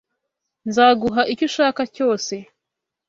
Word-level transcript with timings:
Nzaguha 0.67 1.21
icyo 1.33 1.43
ushaka 1.49 1.81
cyose. 1.95 2.33